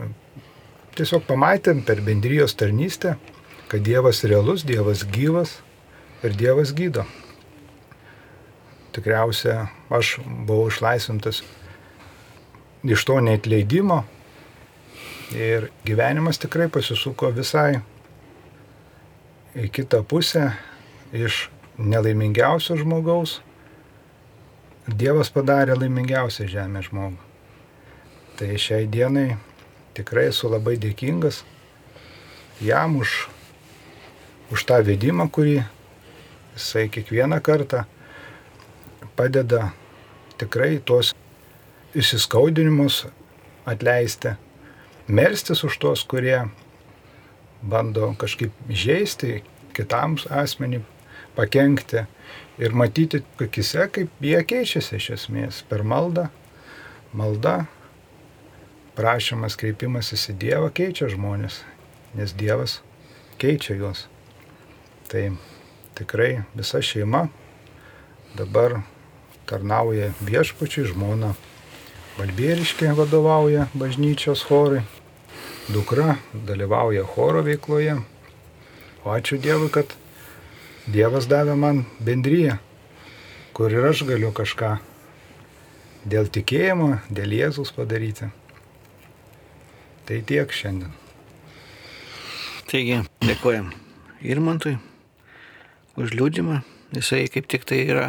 [0.97, 3.17] tiesiog pamatėm per bendrijos tarnystę,
[3.71, 5.59] kad Dievas realus, Dievas gyvas
[6.23, 7.07] ir Dievas gydo
[8.93, 11.41] tikriausia aš buvau išlaisvintas
[12.83, 14.03] iš to neatleidimo
[15.33, 17.79] ir gyvenimas tikrai pasisuko visai
[19.57, 20.51] į kitą pusę
[21.13, 23.39] iš nelaimingiausio žmogaus.
[24.87, 27.19] Dievas padarė laimingiausią žemę žmogų.
[28.37, 29.37] Tai šiai dienai
[29.97, 31.43] tikrai esu labai dėkingas
[32.63, 33.27] jam už,
[34.53, 35.63] už tą vedimą, kurį
[36.55, 37.83] jisai kiekvieną kartą
[39.17, 39.71] padeda
[40.37, 41.13] tikrai tuos
[41.93, 43.03] įsiskaudinimus
[43.69, 44.35] atleisti,
[45.07, 46.45] melstis už tuos, kurie
[47.61, 49.41] bando kažkaip žaisti
[49.73, 50.81] kitam asmenį,
[51.37, 52.05] pakengti
[52.61, 56.29] ir matyti akise, kaip jie keičiasi iš esmės per maldą.
[57.13, 57.67] Malda,
[58.97, 61.61] prašymas, kreipimasis į Dievą keičia žmonės,
[62.17, 62.79] nes Dievas
[63.41, 64.07] keičia juos.
[65.09, 65.31] Tai
[65.97, 67.27] tikrai visa šeima
[68.37, 68.81] dabar
[69.49, 71.33] tarnauja viešpačiui, žmona
[72.13, 74.83] Balbieriškė vadovauja bažnyčios chorai,
[75.73, 77.95] dukra dalyvauja choro veikloje.
[79.01, 79.95] O ačiū Dievui, kad
[80.85, 82.59] Dievas davė man bendryją,
[83.57, 84.75] kur ir aš galiu kažką
[86.05, 88.29] dėl tikėjimo, dėl Jėzus padaryti.
[90.03, 90.91] Tai tiek šiandien.
[92.67, 93.69] Taigi, dėkojam
[94.23, 94.75] Irmantui
[95.95, 96.59] už liūdimą.
[96.93, 98.07] Jisai kaip tik tai yra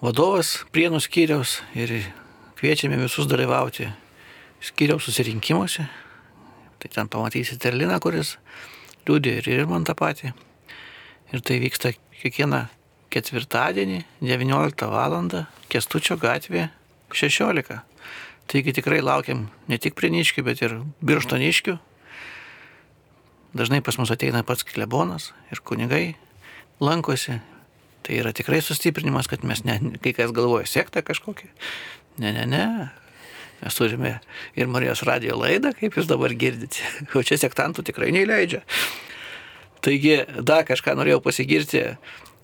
[0.00, 1.92] vadovas Prienų skyriaus ir
[2.56, 3.90] kviečiame visus dalyvauti
[4.64, 5.84] skyriaus susirinkimuose.
[6.80, 8.38] Tai ten pamatysite ir Liną, kuris
[9.04, 10.32] liūdė ir ir man tą patį.
[11.32, 12.66] Ir tai vyksta kiekvieną
[13.12, 15.18] ketvirtadienį 19 val.
[15.68, 16.70] Kestučio gatvė
[17.12, 17.84] 16.
[18.50, 21.78] Taigi tikrai laukiam ne tik prieniškių, bet ir birštoniškių.
[23.54, 26.16] Dažnai pas mus ateina pats klebonas ir kunigai
[26.82, 27.38] lankosi.
[28.04, 31.48] Tai yra tikrai sustiprinimas, kad mes ne, kai kas galvoja sektą kažkokį.
[32.20, 32.66] Ne, ne, ne.
[33.62, 34.18] Mes turime
[34.58, 36.84] ir Marijos radio laidą, kaip jūs dabar girdite.
[37.16, 38.60] O čia sektantų tikrai neįleidžia.
[39.84, 41.84] Taigi, dar kažką norėjau pasigirti,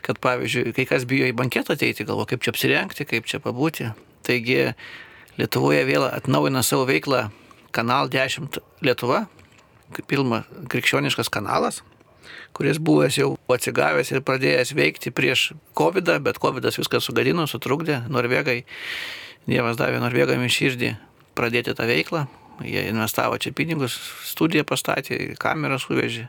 [0.05, 3.91] kad pavyzdžiui, kai kas bijo į banketą ateiti, galvo, kaip čia apsirengti, kaip čia pabūti.
[4.25, 4.73] Taigi,
[5.40, 7.31] Lietuvoje vėl atnaujina savo veiklą
[7.72, 9.22] Kanal 10 Lietuva,
[10.11, 11.79] pilma krikščioniškas kanalas,
[12.57, 18.03] kuris buvęs jau atsigavęs ir pradėjęs veikti prieš COVID, bet COVID viską sugadino, sutrukdė.
[18.12, 18.64] Norvegai,
[19.48, 20.92] Dievas davė Norvegam į širdį
[21.38, 22.26] pradėti tą veiklą.
[22.61, 23.96] Jie investavo čia pinigus,
[24.29, 26.26] studiją pastatė, kamerą suvežė.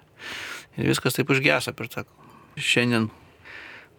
[0.80, 2.06] Ir viskas taip užgeso per tą.
[2.56, 3.10] Šiandien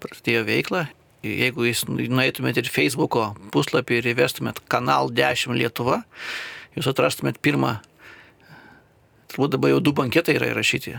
[0.00, 0.86] prasidėjo veikla.
[1.22, 6.00] Jeigu jūs nueitumėt ir Facebook'o puslapį ir įvestumėt kanal 10 Lietuva,
[6.74, 7.76] jūs atrastumėt pirmą
[9.32, 10.98] Turbūt dabar jau du banketai yra įrašyti.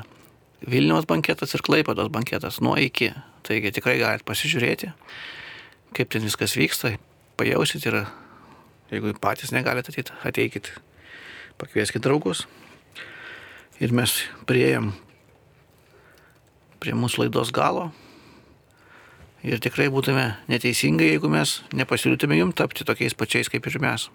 [0.65, 3.11] Vilniaus banketas ir Klaipados banketas nuo iki.
[3.45, 4.89] Taigi tikrai galite pasižiūrėti,
[5.93, 6.95] kaip ten viskas vyksta,
[7.37, 7.99] pajausit ir
[8.89, 10.71] jeigu patys negalite ateiti, ateikit,
[11.61, 12.47] pakvieskit draugus.
[13.77, 14.15] Ir mes
[14.49, 14.95] prieėm
[16.81, 17.91] prie mūsų laidos galo.
[19.43, 24.07] Ir tikrai būtume neteisingai, jeigu mes nepasiūlytume jums tapti tokiais pačiais kaip ir mes.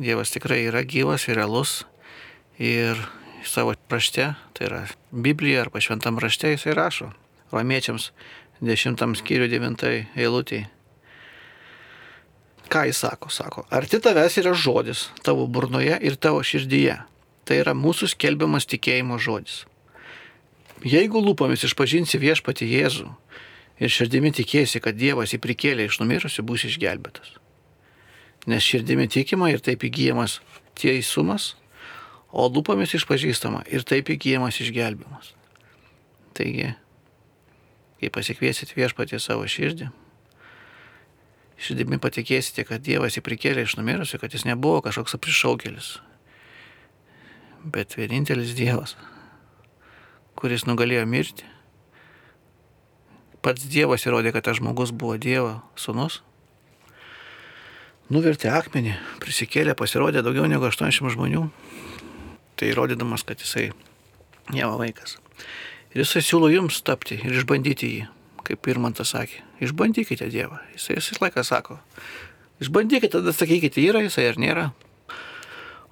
[0.00, 1.82] Dievas tikrai yra gyvas ir realus.
[2.56, 2.96] Ir
[3.44, 4.80] savo rašte, tai yra
[5.12, 7.10] Biblija arba šventam rašte jisai rašo.
[7.52, 8.10] Romiečiams
[8.64, 9.84] 10 skyrių 9
[10.16, 10.70] eilutėje.
[12.72, 13.30] Ką jis sako?
[13.30, 16.98] Sako, arti tavęs yra žodis tavo burnoje ir tavo širdyje.
[17.46, 19.66] Tai yra mūsų skelbiamas tikėjimo žodis.
[20.84, 23.08] Jeigu lūpomis išpažinsi viešpati Jėzų
[23.80, 27.36] ir širdimi tikėsi, kad Dievas jį prikėlė iš numirusių, bus išgelbėtas
[28.46, 30.38] nes širdimi tikima ir taip įgyjamas
[30.78, 31.54] teisumas,
[32.30, 35.32] o lūpomis išpažįstama ir taip įgyjamas išgelbimas.
[36.36, 36.72] Taigi,
[38.00, 39.90] kai pasikviesit viešpatį savo širdį,
[41.58, 45.96] širdimi patikėsite, kad Dievas jį prikėlė iš numirusių, kad jis nebuvo kažkoks aprišaukėlis,
[47.64, 48.94] bet vienintelis Dievas,
[50.36, 51.48] kuris nugalėjo mirti.
[53.42, 56.22] Pats Dievas įrodė, kad tas žmogus buvo Dievo sunus
[58.12, 61.46] nuvertė akmenį, prisikėlė, pasirodė daugiau negu 80 žmonių.
[62.56, 63.70] Tai įrodydamas, kad jisai
[64.48, 65.18] Dievo vaikas.
[65.92, 68.06] Ir jisai siūlo jums tapti ir išbandyti jį,
[68.46, 69.42] kaip Pirmantas sakė.
[69.64, 70.60] Išbandykite Dievą.
[70.76, 71.80] Jisai visą laiką sako.
[72.62, 74.66] Išbandykite, tada sakykite, yra jisai ar nėra.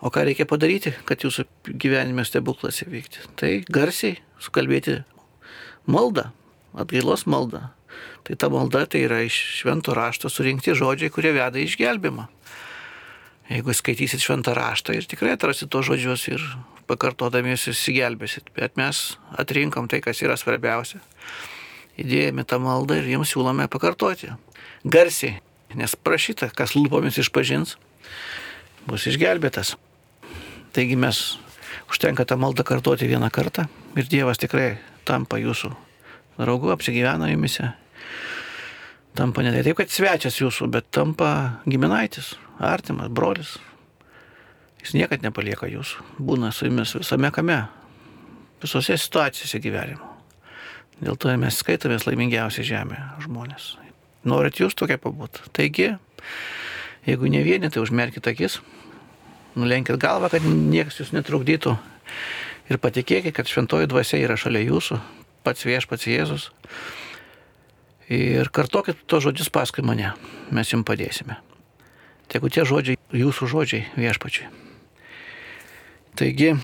[0.05, 1.47] O ką reikia padaryti, kad jūsų
[1.81, 3.25] gyvenime stebuklas įvykti?
[3.41, 4.99] Tai garsiai sukalbėti
[5.89, 6.29] maldą,
[6.77, 7.71] atgailos maldą,
[8.25, 12.27] Tai ta malda tai yra iš švento rašto surinkti žodžiai, kurie veda į išgelbimą.
[13.51, 16.45] Jeigu skaitysit šventą raštą ir tikrai atrasit tos žodžius ir
[16.89, 18.49] pakartodami jūs įsigelbėsit.
[18.57, 21.03] Bet mes atrinkom tai, kas yra svarbiausia.
[22.01, 24.33] Įdėjome tą maldą ir jums siūlome pakartoti.
[24.89, 25.37] Garsiai,
[25.77, 27.77] nes prašyta, kas lūpomis išpažins,
[28.89, 29.77] bus išgelbėtas.
[30.75, 31.23] Taigi mes
[31.91, 34.75] užtenka tą maldą kartoti vieną kartą ir Dievas tikrai
[35.07, 35.71] tampa jūsų
[36.39, 37.73] draugu, apsigyvena jumise
[39.15, 43.55] tampa ne taip, kad svečias jūsų, bet tampa giminaitis, artimas, brolis.
[44.83, 47.63] Jis niekad nepalieka jūsų, būna su jumis visame kame,
[48.63, 50.11] visose situacijose gyvenimo.
[51.01, 53.75] Dėl to mes skaitomės laimingiausi žemė žmonės.
[54.29, 55.41] Norit jūs tokia pabūt.
[55.57, 55.95] Taigi,
[57.07, 58.61] jeigu ne vieni, tai užmerkite akis,
[59.59, 61.77] nulenkit galvą, kad niekas jūs netrukdytų
[62.71, 64.99] ir patikėkit, kad šventoji dvasia yra šalia jūsų,
[65.47, 66.51] pats viešpats Jėzus
[68.13, 70.13] ir kartokit tos žodžius paskui mane,
[70.53, 71.39] mes jums padėsime.
[72.29, 74.49] Tegu tie žodžiai, jūsų žodžiai viešpačiui.
[76.15, 76.55] Taigi,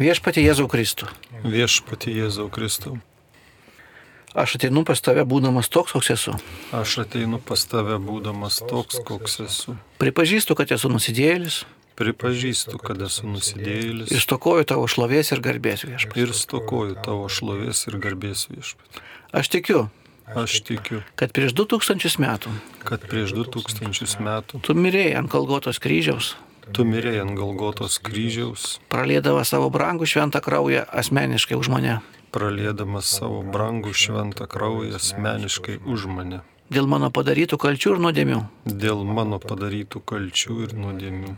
[0.00, 1.10] viešpatį Jėzau Kristų.
[1.44, 2.96] Viešpatį Jėzau Kristų.
[4.36, 6.34] Aš ateinu pas tave būdamas toks, koks esu.
[6.76, 9.76] Aš ateinu pas tave būdamas toks, koks esu.
[9.96, 11.62] Pripažįstu, kad esu nusidėjėlis.
[11.96, 14.12] Pripažįstu, kad esu nusidėjėlis.
[14.12, 16.26] Ir stokoju tavo šlovės ir garbės viešpatį.
[16.26, 19.06] Ir stokoju tavo šlovės ir garbės viešpatį.
[19.40, 19.86] Aš tikiu,
[20.26, 22.50] Aš tikiu, kad prieš 2000 metų
[22.82, 26.32] kad prieš 2000 metų tu mirėjai ant Kalgotos kryžiaus,
[26.74, 32.00] tu mirėjai ant Galgotos kryžiaus, pralėdama savo brangų šventą kraują asmeniškai už mane.
[32.36, 36.42] Pralėdamas savo brangų šventą kraują asmeniškai už mane.
[36.72, 38.40] Dėl mano padarytų kalčių ir nuodėmių.
[38.66, 41.36] Dėl mano padarytų kalčių ir nuodėmių.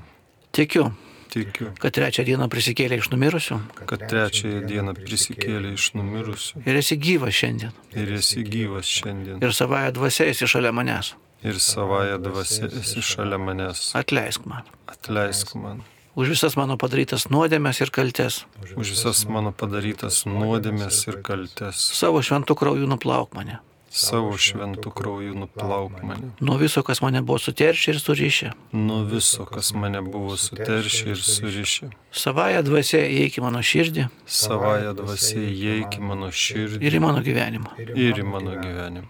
[0.57, 0.89] Tikiu,
[1.29, 3.59] Tikiu, kad trečią dieną prisikėlė iš numirusių
[3.91, 7.75] kad trečiąją dieną prisikėlė iš numirusių ir esi gyvas šiandien.
[7.93, 9.45] ir esi gyvas šiandien.
[9.45, 11.13] Ir savąją dvasę esi šalia manęs.
[11.45, 13.93] Ir savoje dvasia esi šalia manęs.
[13.95, 14.65] Atleisk man.
[14.89, 15.85] Atleisk man
[16.19, 18.43] Už visas mano padarytas nuodėmės ir kaltes.
[18.75, 21.79] už visas mano padarytas nuodėmės ir kaltes.
[21.95, 23.61] Savo šventų kraujų nuplauk mane.
[23.89, 26.33] Savo šventų kraujų nuplauk mane.
[26.43, 28.51] Nuo viso, kas mane buvo suteršę ir surišę.
[28.75, 31.93] Nuo viso, kas mane buvo suteršę ir surišę.
[32.11, 37.23] Savąją dvasę įeik į mano širdį Savoje dvasia įeik į mano širdį ir į mano
[37.23, 37.79] gyvenimą.
[37.95, 39.07] ir į mano gyvenimą.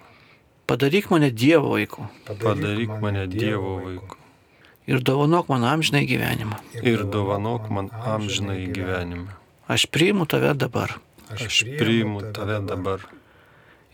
[0.69, 4.18] Padaryk mane Dievo vaiku Padaryk mane Dievo vaiku
[4.89, 6.57] ir dovanok man amžinai gyvenimą.
[6.83, 9.37] ir dovanok man amžinai gyvenimą.
[9.69, 10.97] Aš priimu tave dabar
[11.29, 13.03] Aš priimu tave dabar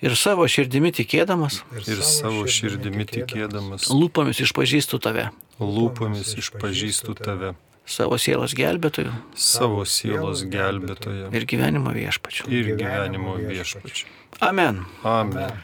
[0.05, 7.55] ir savo širdimi tikėdamas, ir savo širdimi tikėdamas, lūpomis išpažįstu tave, lūpomis išpažįstu tave,
[7.91, 12.47] savo sielos gelbėtoju savo sielos gelbėtoje ir gyvenimo viešpačiu.
[12.53, 14.07] ir gyvenimo viešpačiu.
[14.45, 14.85] Amen.
[15.03, 15.59] Amen.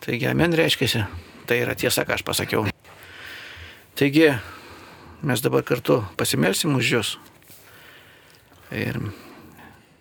[0.00, 1.04] Taigi, amen reiškia,
[1.44, 2.64] tai yra tiesa, ką aš pasakiau.
[3.98, 4.28] Taigi,
[5.26, 7.08] mes dabar kartu pasimelsim už jūs.
[8.70, 8.94] Ir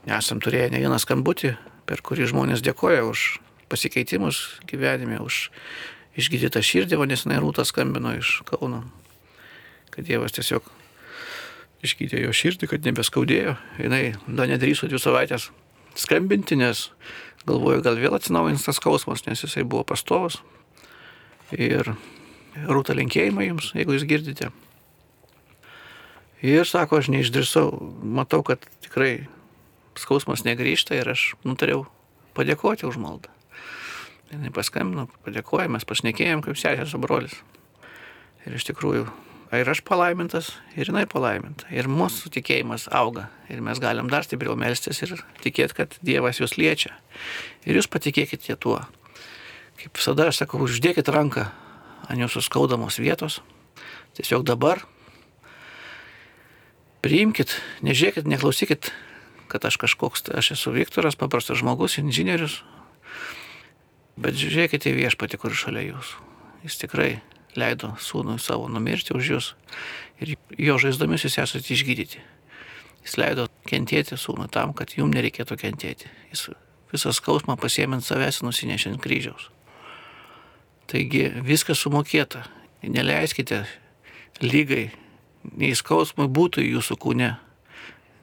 [0.06, 1.56] esam turėję ne vieną skambutį,
[1.90, 3.24] per kurį žmonės dėkoja už
[3.74, 5.48] pasikeitimus gyvenime, už
[6.14, 8.84] išgydytą širdį, o nesenai Rūta skambino iš Kauno,
[9.90, 10.70] kad Dievas tiesiog
[11.82, 13.56] išgydė jo širdį, kad nebeskaudėjo.
[13.82, 15.50] Jis dar nedrįso dvi savaitės
[15.98, 16.92] skambinti, nes
[17.50, 20.38] galvoju, gal vėl atsinaujins tas skausmas, nes jisai buvo pastovas.
[21.58, 21.96] Ir
[22.66, 24.50] rūta linkėjimai jums, jeigu jūs girdite.
[26.46, 27.72] Ir sako, aš neišdrįsau,
[28.06, 29.28] matau, kad tikrai
[29.98, 31.88] skausmas negrįžta ir aš nutariau
[32.38, 33.34] padėkoti už maldą.
[34.30, 37.34] Jis paskambino, padėkoja, mes pašnekėjom kaip sesės su brolis.
[38.46, 39.08] Ir iš tikrųjų,
[39.56, 41.66] ir aš palaimintas, ir jinai palaiminta.
[41.74, 43.30] Ir mūsų tikėjimas auga.
[43.50, 46.94] Ir mes galim dar stipriau melstis ir tikėti, kad Dievas jūs liečia.
[47.66, 48.82] Ir jūs patikėkite tuo.
[49.80, 51.48] Kaip visada aš sakau, uždėkit ranką
[52.06, 53.42] ant jūsų skaudamos vietos.
[54.18, 54.84] Tiesiog dabar
[57.06, 57.54] priimkit,
[57.86, 58.92] nežiūrėkit, neklausykit,
[59.52, 62.62] kad aš kažkoks, aš esu Viktoras, paprastas žmogus, inžinierius.
[64.18, 66.26] Bet žiūrėkite į viešpatį, kur šalia jūsų.
[66.66, 67.12] Jis tikrai
[67.58, 69.52] leido sūnui savo numirti už jūs
[70.22, 72.24] ir jo žaizdomis jūs esate išgydyti.
[73.06, 76.10] Jis leido kentėti sūnui tam, kad jums nereikėtų kentėti.
[76.34, 76.50] Jis
[76.92, 79.52] visą skausmą pasiemint savęs nusinešė ant kryžiaus.
[80.88, 82.46] Taigi viskas sumokėta.
[82.88, 83.66] Neleiskite
[84.40, 84.92] lygai,
[85.58, 87.32] nei skausmui būtų jūsų kūne,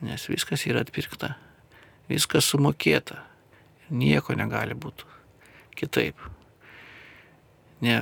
[0.05, 1.35] nes viskas yra atpirkta.
[2.09, 3.19] Viskas sumokėta.
[3.93, 5.05] Nieko negali būti
[5.77, 6.17] kitaip.
[7.85, 7.99] Ne.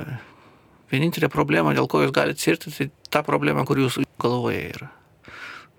[0.93, 4.89] Vienintelė problema, dėl ko jūs galite sirti, tai ta problema, kur jūsų galvoje yra.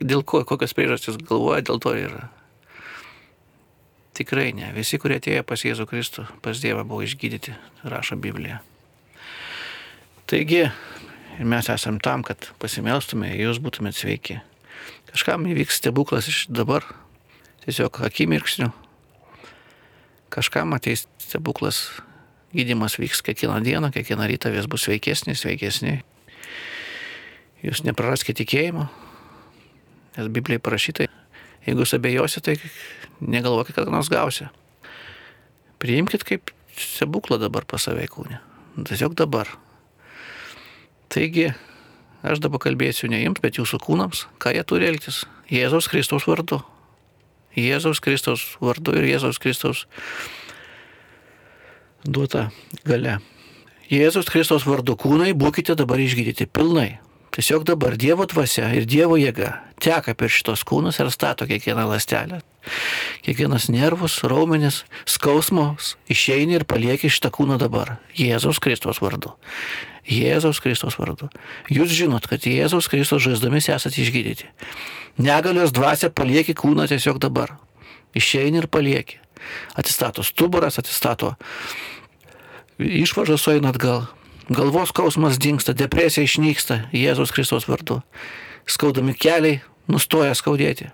[0.02, 2.26] Dėl ko, kokios priežastys galvoja, dėl to yra.
[4.14, 4.74] Tikrai ne.
[4.76, 7.54] Visi, kurie atėjo pas Jėzų Kristų, pas Dievą buvo išgydyti,
[7.86, 8.60] rašo Biblija.
[10.34, 10.64] Taigi,
[11.46, 14.40] mes esam tam, kad pasimelstume, jūs būtumėte sveiki.
[15.06, 16.82] Kažkam įvyks stebuklas iš dabar,
[17.62, 18.72] tiesiog akimirksniu.
[20.34, 21.84] Kažkam ateis stebuklas,
[22.50, 26.00] gydimas vyks kiekvieną dieną, kiekvieną rytą vis bus sveikesnis, sveikesni.
[27.62, 28.88] Jūs nepraraskite tikėjimo,
[30.16, 31.06] nes Biblijai parašyta,
[31.68, 34.50] jeigu jūs abejosite, tai negalvokit, kad nors gausi.
[35.78, 38.42] Priimkite kaip stebuklą dabar pas save kūnę.
[38.82, 39.60] Tiesiog dabar.
[41.12, 41.50] Taigi,
[42.24, 45.24] aš dabar kalbėsiu ne jums, bet jūsų kūnams, ką jie turi elgtis.
[45.52, 46.62] Jėzaus Kristaus vardu.
[47.54, 49.84] Jėzaus Kristaus vardu ir Jėzaus Kristaus
[52.04, 52.48] duota
[52.84, 53.20] gale.
[53.92, 56.98] Jėzaus Kristaus vardu kūnai būkite dabar išgydyti pilnai.
[57.34, 62.40] Tiesiog dabar Dievo dvasia ir Dievo jėga teka per šitos kūnus ir stato kiekvieną lastelę.
[63.26, 67.96] Kiekvienas nervus, raumenis, skausmos išeini ir palieki šitą kūną dabar.
[68.16, 69.34] Jėzaus Kristaus vardu.
[70.04, 71.30] Jėzaus Kristaus vardu.
[71.72, 74.50] Jūs žinot, kad Jėzaus Kristaus žaizdomis esate išgydyti.
[75.22, 77.56] Negalios dvasia palieki kūną tiesiog dabar.
[78.14, 79.20] Išeini ir palieki.
[79.76, 81.34] Atsistato stuburas, atsistato
[82.78, 84.06] išvažas sueina atgal.
[84.48, 88.02] Galvos skausmas dinksta, depresija išnyksta Jėzaus Kristaus vardu.
[88.68, 90.90] Skaudami keliai nustoja skaudėti.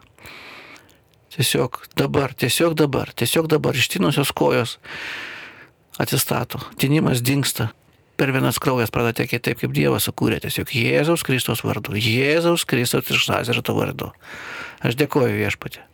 [1.35, 4.79] Tiesiog dabar, tiesiog dabar, tiesiog dabar ištinusios kojos
[6.01, 7.71] atsistato, tinimas dinksta,
[8.21, 13.09] per vienas kraujas pradeda tekėti taip, kaip Dievas sukūrė, tiesiog Jėzaus Kristaus vardu, Jėzaus Kristaus
[13.09, 14.11] iš Nazarito vardu.
[14.85, 15.87] Aš dėkoju viešpatė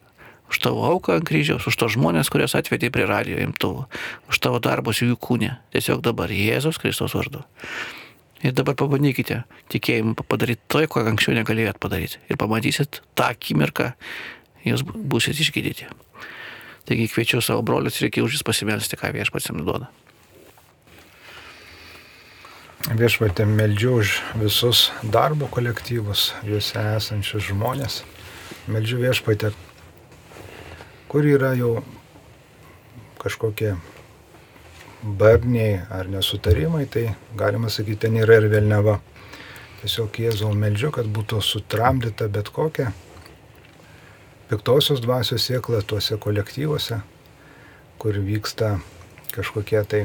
[0.50, 3.86] už tavo auką ant kryžiaus, už tos žmonės, kuriuos atvedė prie radio imtuvų,
[4.30, 7.42] už tavo darbus jų kūne, tiesiog dabar Jėzaus Kristaus vardu.
[8.46, 12.20] Ir dabar pabandykite tikėjimu padaryti tai, ko anksčiau negalėjot padaryti.
[12.30, 13.92] Ir pamatysit tą akimirką,
[14.66, 15.88] jūs būsit išgydyti.
[16.86, 19.90] Taigi kviečiu savo brolius, reikia už jūs pasimelsti, ką viešpats jums duoda.
[22.86, 28.04] Viešpatė meldžiu už visus darbo kolektyvus, juose esančius žmonės.
[28.70, 29.48] Meldžiu viešpatė,
[31.10, 31.80] kur yra jau
[33.18, 33.72] kažkokie
[35.02, 39.00] barniai ar nesutarimai, tai galima sakyti, ten yra ir vėlneva.
[39.80, 42.92] Tiesiog Jėzau meldžiu, kad būtų sutramdyta bet kokia
[44.46, 47.00] piktosios dvasios sėkla tuose kolektyvuose,
[47.98, 48.76] kur vyksta
[49.34, 50.04] kažkokie tai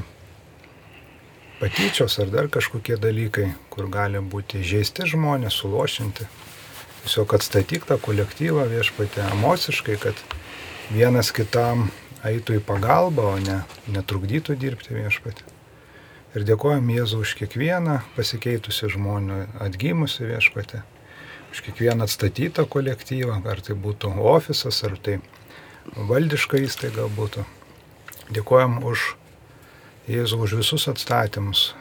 [1.62, 6.26] patyčios ar dar kažkokie dalykai, kur gali būti žaisti žmonės, sulošinti.
[7.04, 10.18] Tiesiog atstatyk tą kolektyvą viešpatę emociškai, kad
[10.90, 11.92] vienas kitam
[12.26, 13.62] eitų į pagalbą, o ne
[13.94, 15.46] netrukdytų dirbti viešpatį.
[16.32, 20.82] Ir dėkojam Jėzų už kiekvieną pasikeitusią žmonių atgimusią viešpatį,
[21.54, 25.20] už kiekvieną atstatytą kolektyvą, ar tai būtų ofisas, ar tai
[25.96, 27.46] valdiška įstaiga būtų.
[28.32, 29.12] Dėkojam už
[30.12, 31.72] Jėzų už visus atstatymus,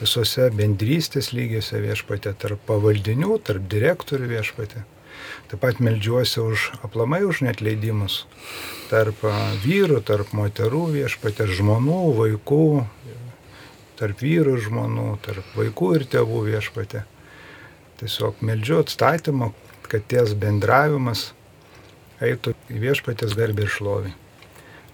[0.00, 4.82] visose bendrystės lygiuose viešpatė, tarp pavaldinių, tarp direktorių viešpatė.
[5.50, 8.24] Taip pat melžiuosi už aplamai už netleidimus
[8.90, 9.22] tarp
[9.62, 12.66] vyrų, tarp moterų viešpatė, žmonų, vaikų,
[14.00, 17.06] tarp vyrų ir žmonų, tarp vaikų ir tėvų viešpatė.
[18.02, 19.52] Tiesiog meldžiu atstatymą,
[19.86, 21.30] kad ties bendravimas
[22.20, 24.16] eitų į viešpatės garbę ir šlovį.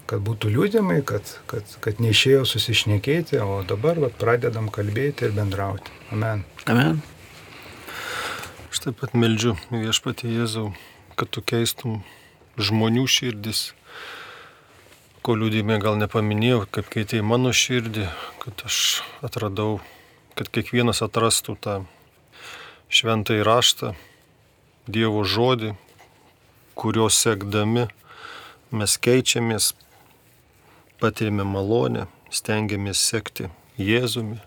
[0.09, 5.93] Kad būtų liūdimai, kad, kad, kad neišėjo susišnekėti, o dabar vat, pradedam kalbėti ir bendrauti.
[6.11, 6.43] Amen.
[6.67, 6.99] Amen.
[8.67, 10.67] Aš taip pat meldžiu viešpatį Jėzau,
[11.15, 12.01] kad tu keistum
[12.59, 13.71] žmonių širdis,
[15.23, 18.09] ko liūdime gal nepaminėjau, kaip keitė į mano širdį,
[18.43, 18.77] kad aš
[19.23, 19.79] atradau,
[20.35, 21.77] kad kiekvienas atrastų tą
[22.91, 23.93] šventą įraštą,
[24.83, 25.77] Dievo žodį,
[26.75, 27.85] kurio sekdami
[28.75, 29.69] mes keičiamės,
[31.03, 34.37] patirime malonę, stengiamės sekti Jėzumi.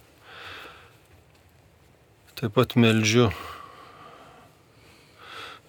[2.36, 3.26] Taip pat meldžiu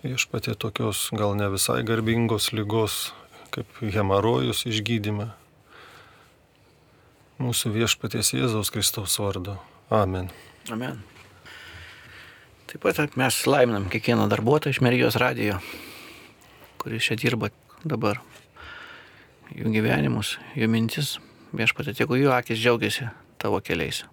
[0.03, 3.09] viešpatė tokios gal ne visai garbingos lygos
[3.51, 5.27] kaip hemarojus išgydymą.
[7.43, 9.57] Mūsų viešpaties Jėzaus Kristaus vardu.
[9.93, 10.31] Amen.
[10.73, 11.03] Amen.
[12.67, 15.59] Taip pat mes laiminam kiekvieną darbuotoją iš Merijos radijo,
[16.79, 17.51] kuris čia dirba
[17.83, 18.19] dabar.
[19.55, 21.17] Jų gyvenimus, jų mintis,
[21.55, 23.07] viešpatė, tegu jų akis džiaugiasi
[23.39, 24.03] tavo keliais.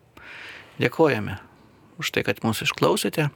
[0.78, 1.39] Dėkojame
[1.99, 3.30] už tai, kad mūsų išklausėte.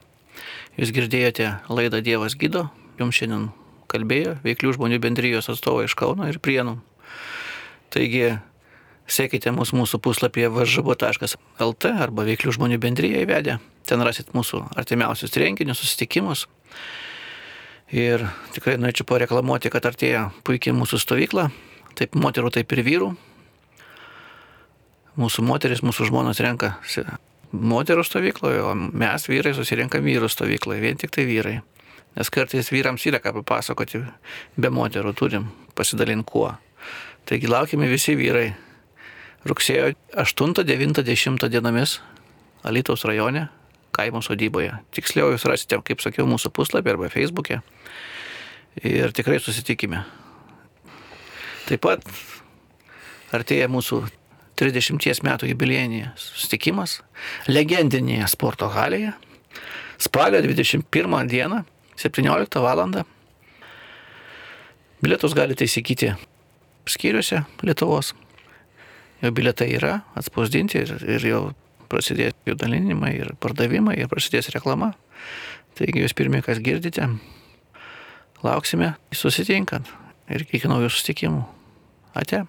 [0.79, 2.67] Jūs girdėjote laidą Dievas gydo.
[2.99, 3.49] Jums šiandien
[3.91, 6.77] kalbėjo veiklių žmonių bendrijos atstovai iš Kauno ir Prienų.
[7.91, 8.37] Taigi,
[9.09, 13.57] sekite mūsų, mūsų puslapyje varžabo.lt arba veiklių žmonių bendryje įvedę.
[13.89, 16.45] Ten rasit mūsų artimiausius renginius, susitikimus.
[17.89, 21.47] Ir tikrai norėčiau pareklamuoti, kad artėja puikiai mūsų stovykla,
[21.97, 23.09] taip moterų, taip ir vyrų.
[25.19, 27.03] Mūsų moteris, mūsų žmonos renkasi
[27.51, 31.59] moterų stovykloje, o mes vyrai susirenkam vyrų stovykloje, vien tik tai vyrai.
[32.17, 34.01] Nes kartais vyrams yra ką papasakoti,
[34.57, 36.51] be moterų turim pasidalinti kuo.
[37.29, 38.51] Taigi laukime visi vyrai.
[39.47, 41.99] Rugsėjo 8, 9, 10 dienomis
[42.67, 43.45] Alytaus rajone,
[43.95, 44.73] kaimo sodyboje.
[44.91, 47.61] Tiksliau jūs rasite, kaip sakiau, mūsų puslapį arba Facebook'e.
[48.83, 50.03] Ir tikrai susitikime.
[51.69, 52.05] Taip pat
[53.35, 54.01] artėja mūsų
[54.57, 56.97] 30 metų jubiliejinė susitikimas
[57.47, 59.13] legendinėje sporto halėje.
[60.01, 61.61] Spalio 21 dieną
[61.99, 62.81] 17 val.
[64.99, 66.09] Bilietus galite įsigyti
[66.89, 68.15] skyriuose Lietuvos.
[69.21, 71.43] Jo bilietai yra atspausdinti ir, ir jau
[71.91, 74.93] prasidės jų dalinimai ir pardavimai ir prasidės reklama.
[75.77, 77.05] Taigi jūs pirmie, kas girdite,
[78.43, 79.91] lauksime susitinkant
[80.31, 81.58] ir iki naujų susitikimų.
[82.17, 82.45] Ikke?